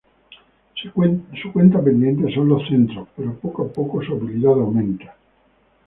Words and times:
Su 0.73 0.91
cuenta 1.51 1.79
pendiente 1.79 2.33
son 2.33 2.49
los 2.49 2.67
centros, 2.67 3.07
pero 3.15 3.35
poco 3.37 3.65
a 3.65 3.67
poco 3.71 4.01
su 4.01 4.13
habilidad 4.13 4.53
aumenta. 4.53 5.15